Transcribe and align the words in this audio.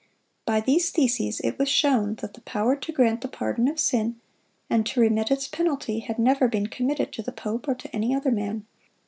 By 0.47 0.61
these 0.61 0.89
theses 0.89 1.39
it 1.43 1.59
was 1.59 1.69
shown 1.69 2.15
that 2.21 2.33
the 2.33 2.41
power 2.41 2.75
to 2.75 2.91
grant 2.91 3.21
the 3.21 3.27
pardon 3.27 3.67
of 3.67 3.79
sin, 3.79 4.19
and 4.67 4.83
to 4.87 4.99
remit 4.99 5.29
its 5.29 5.47
penalty, 5.47 5.99
had 5.99 6.17
never 6.17 6.47
been 6.47 6.65
committed 6.65 7.13
to 7.13 7.21
the 7.21 7.31
pope 7.31 7.67
or 7.67 7.75
to 7.75 7.95
any 7.95 8.15
other 8.15 8.31
man. 8.31 8.65